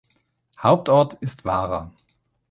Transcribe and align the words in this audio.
Hauptort 0.57 1.13
ist 1.21 1.43
Vara. 1.45 1.91